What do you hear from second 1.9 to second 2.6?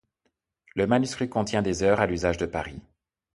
à l'usage de